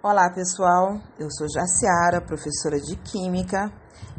[0.00, 3.68] Olá pessoal, eu sou Jaciara, professora de Química,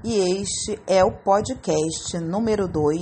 [0.04, 3.02] e este é o podcast número 2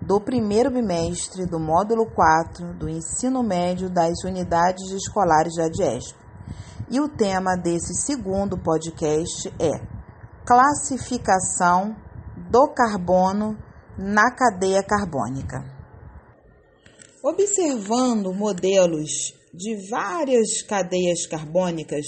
[0.00, 6.16] do primeiro bimestre do módulo 4 do ensino médio das unidades escolares da Adiesp.
[6.90, 9.78] E o tema desse segundo podcast é
[10.46, 11.94] Classificação
[12.50, 13.54] do carbono
[13.98, 15.62] na cadeia carbônica.
[17.22, 22.06] Observando modelos de várias cadeias carbônicas,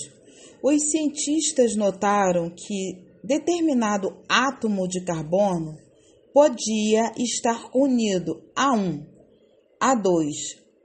[0.63, 5.77] os cientistas notaram que determinado átomo de carbono
[6.33, 9.05] podia estar unido a um,
[9.81, 10.37] a dois,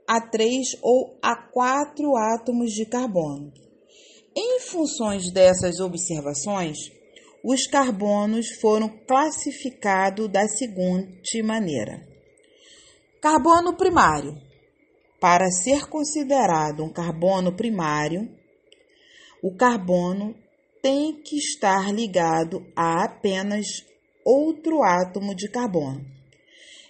[0.08, 3.52] a três ou a quatro átomos de carbono.
[4.36, 6.76] Em funções dessas observações,
[7.44, 12.04] os carbonos foram classificados da seguinte maneira:
[13.22, 14.34] carbono primário
[15.20, 18.28] para ser considerado um carbono primário,
[19.42, 20.34] o carbono
[20.82, 23.66] tem que estar ligado a apenas
[24.24, 26.04] outro átomo de carbono.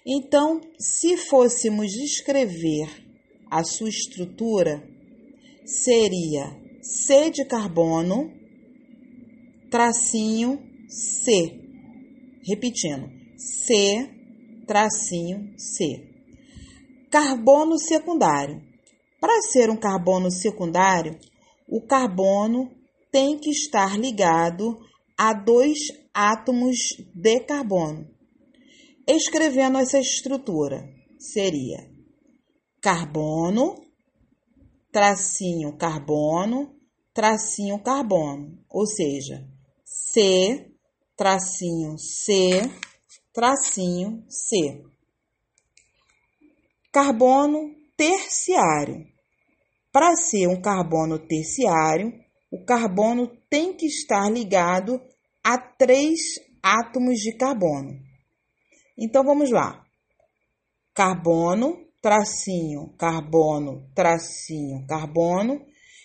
[0.06, 2.89] Então, se fôssemos escrever
[3.51, 4.83] a sua estrutura,
[5.64, 8.33] seria C de carbono,
[9.70, 11.61] tracinho C.
[12.47, 14.08] Repetindo, C,
[14.67, 16.16] tracinho C.
[17.19, 18.61] Carbono secundário.
[19.19, 21.19] Para ser um carbono secundário,
[21.67, 22.70] o carbono
[23.11, 24.77] tem que estar ligado
[25.17, 25.78] a dois
[26.12, 26.77] átomos
[27.14, 28.06] de carbono.
[29.08, 30.86] Escrevendo essa estrutura,
[31.19, 31.91] seria
[32.83, 33.83] carbono,
[34.92, 36.77] tracinho carbono,
[37.14, 39.42] tracinho carbono, ou seja,
[39.86, 40.70] C,
[41.17, 42.61] tracinho C,
[43.33, 44.84] tracinho C.
[46.97, 49.05] Carbono terciário.
[49.92, 52.11] Para ser um carbono terciário,
[52.50, 54.98] o carbono tem que estar ligado
[55.44, 56.19] a três
[56.62, 58.00] átomos de carbono.
[58.98, 59.85] Então vamos lá.
[60.95, 65.61] Carbono, tracinho, carbono, tracinho, carbono.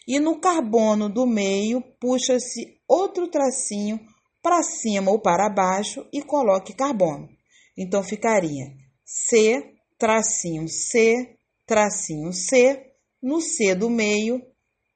[0.05, 3.97] E no carbono do meio, puxa-se outro tracinho
[4.41, 7.29] para cima ou para baixo e coloque carbono.
[7.77, 8.75] Então ficaria
[9.05, 9.70] C
[10.01, 12.91] tracinho C, tracinho C,
[13.21, 14.41] no C do meio,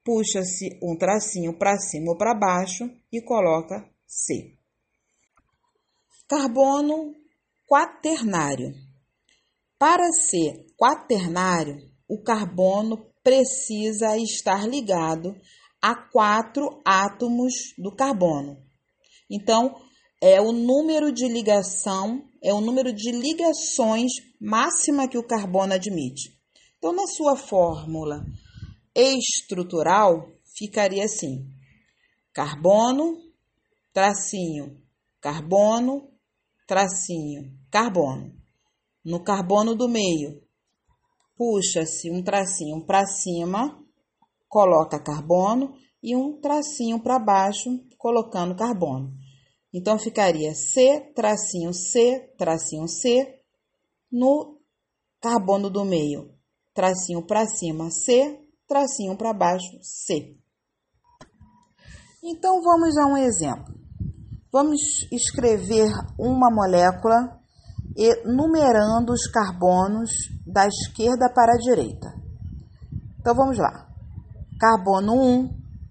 [0.04, 4.58] puxa-se um tracinho para cima ou para baixo e coloca C.
[6.28, 7.14] Carbono
[7.68, 8.74] quaternário.
[9.78, 11.76] Para ser quaternário,
[12.08, 15.36] o carbono precisa estar ligado
[15.80, 18.56] a quatro átomos do carbono.
[19.30, 19.72] Então,
[20.20, 26.36] é o número de ligação, é o número de ligações máxima que o carbono admite.
[26.78, 28.24] Então, na sua fórmula
[28.94, 31.46] estrutural, ficaria assim:
[32.32, 33.18] carbono,
[33.92, 34.80] tracinho,
[35.20, 36.08] carbono,
[36.66, 38.34] tracinho, carbono.
[39.04, 40.42] No carbono do meio,
[41.36, 43.80] puxa-se um tracinho para cima,
[44.48, 49.12] coloca carbono, e um tracinho para baixo, colocando carbono.
[49.76, 53.42] Então ficaria C, tracinho C, tracinho C,
[54.10, 54.58] no
[55.20, 56.30] carbono do meio,
[56.72, 60.34] tracinho para cima C, tracinho para baixo C.
[62.24, 63.74] Então vamos a um exemplo.
[64.50, 64.80] Vamos
[65.12, 67.38] escrever uma molécula
[67.94, 70.08] e numerando os carbonos
[70.46, 72.14] da esquerda para a direita.
[73.20, 73.86] Então vamos lá.
[74.58, 75.48] Carbono 1,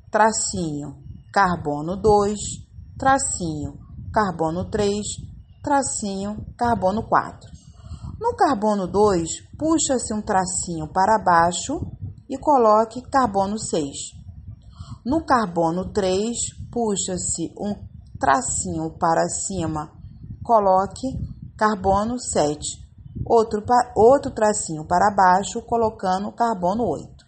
[0.10, 2.65] tracinho, carbono 2,
[2.98, 3.78] tracinho,
[4.14, 4.92] carbono 3,
[5.62, 7.52] tracinho, carbono 4.
[8.20, 11.82] No carbono 2, puxa-se um tracinho para baixo
[12.30, 14.14] e coloque carbono 6.
[15.06, 16.38] No carbono 3,
[16.72, 17.76] puxa-se um
[18.18, 19.92] tracinho para cima,
[20.42, 21.08] coloque
[21.58, 22.86] carbono 7.
[23.26, 23.64] Outro,
[23.96, 27.26] outro tracinho para baixo, colocando carbono 8.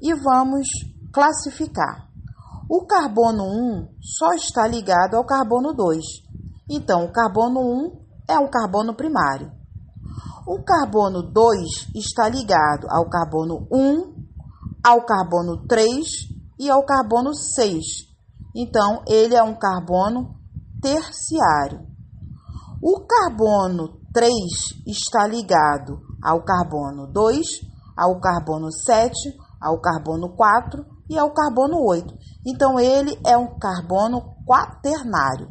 [0.00, 0.66] E vamos
[1.12, 2.05] classificar.
[2.68, 6.04] O carbono 1 só está ligado ao carbono 2.
[6.68, 9.52] Então, o carbono 1 é um carbono primário.
[10.44, 14.16] O carbono 2 está ligado ao carbono 1,
[14.84, 15.88] ao carbono 3
[16.58, 17.84] e ao carbono 6.
[18.52, 20.34] Então, ele é um carbono
[20.82, 21.86] terciário.
[22.82, 24.32] O carbono 3
[24.88, 27.46] está ligado ao carbono 2,
[27.96, 29.14] ao carbono 7,
[29.60, 32.14] ao carbono 4 e ao carbono 8.
[32.46, 35.50] Então, ele é um carbono quaternário.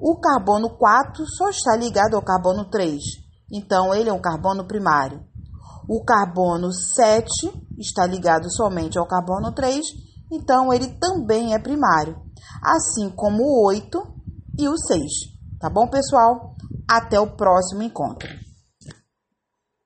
[0.00, 3.00] O carbono 4 só está ligado ao carbono 3.
[3.52, 5.24] Então, ele é um carbono primário.
[5.88, 7.28] O carbono 7
[7.78, 12.16] está ligado somente ao carbono 3 então ele também é primário,
[12.62, 14.02] assim como o 8
[14.58, 15.02] e o 6.
[15.60, 16.54] Tá bom, pessoal?
[16.88, 18.28] Até o próximo encontro.